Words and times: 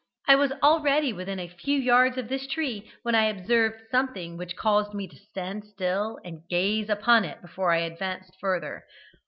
I 0.27 0.33
was 0.33 0.51
already 0.63 1.13
within 1.13 1.39
a 1.39 1.47
few 1.47 1.79
yards 1.79 2.17
of 2.17 2.27
this 2.27 2.47
tree 2.47 2.91
when 3.03 3.13
I 3.13 3.25
observed 3.25 3.83
something 3.91 4.35
which 4.35 4.55
caused 4.55 4.95
me 4.95 5.07
to 5.07 5.15
stand 5.15 5.63
still 5.63 6.17
and 6.25 6.41
gaze 6.49 6.89
upon 6.89 7.23
it 7.23 7.39
before 7.39 7.71
I 7.71 7.81
advanced 7.81 8.35
further. 8.39 8.83